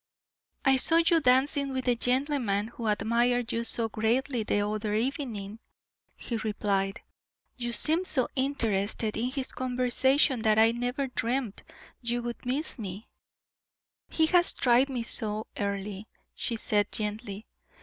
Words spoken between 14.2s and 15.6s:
has tried me so,